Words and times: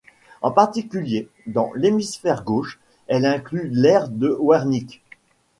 En 0.41 0.49
particulier, 0.49 1.29
dans 1.45 1.71
l'hémisphère 1.75 2.43
gauche, 2.43 2.79
elle 3.05 3.23
inclut 3.23 3.69
l'aire 3.71 4.09
de 4.09 4.35
Wernicke. 4.41 4.99